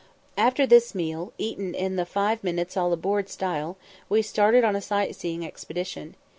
[0.35, 3.77] After this meal, eaten in the "five minutes all aboard" style,
[4.09, 6.15] we started on a sight seeing expedition.